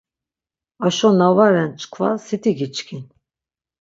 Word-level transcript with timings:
Aşo 0.87 1.09
na 1.19 1.27
va 1.35 1.47
ren 1.53 1.71
çkva 1.79 2.09
siti 2.25 2.51
giçkin. 2.59 3.03